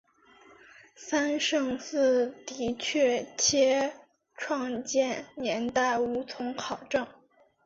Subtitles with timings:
[0.95, 3.93] 三圣寺的确切
[4.35, 7.07] 创建年代无从考证。